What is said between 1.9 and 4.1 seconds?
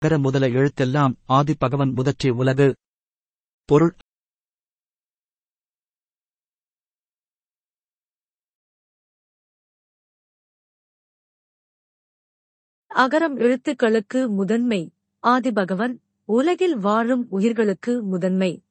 முதற்றி உலகு. பொருள்.